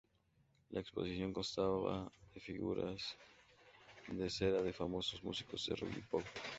La 0.71 0.79
exposición 0.81 1.31
constaba 1.31 2.11
de 2.33 2.39
figuras 2.39 3.15
de 4.07 4.27
cera 4.31 4.63
de 4.63 4.73
famosos 4.73 5.23
músicos 5.23 5.63
de 5.67 5.75
rock 5.75 5.91
y 5.95 6.01
pop. 6.01 6.23